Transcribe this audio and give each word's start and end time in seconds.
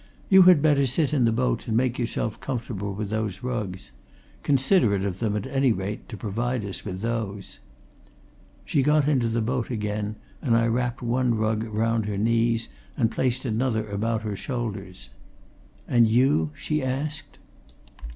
You 0.29 0.41
had 0.49 0.63
better 0.63 0.87
sit 0.87 1.13
in 1.13 1.25
the 1.25 1.31
boat 1.31 1.67
and 1.67 1.77
make 1.77 1.99
yourself 1.99 2.39
comfortable 2.39 2.95
with 2.95 3.11
those 3.11 3.43
rugs. 3.43 3.91
Considerate 4.41 5.05
of 5.05 5.19
them, 5.19 5.35
at 5.35 5.45
any 5.45 5.71
rate, 5.71 6.09
to 6.09 6.17
provide 6.17 6.65
us 6.65 6.83
with 6.83 7.01
those!" 7.01 7.59
She 8.65 8.81
got 8.81 9.07
into 9.07 9.27
the 9.27 9.43
boat 9.43 9.69
again 9.69 10.15
and 10.41 10.57
I 10.57 10.65
wrapped 10.65 11.03
one 11.03 11.35
rug 11.37 11.65
round 11.65 12.07
her 12.07 12.17
knees 12.17 12.67
and 12.97 13.11
placed 13.11 13.45
another 13.45 13.87
about 13.89 14.23
her 14.23 14.35
shoulders. 14.35 15.09
"And 15.87 16.07
you?" 16.07 16.49
she 16.55 16.81
asked. 16.81 17.37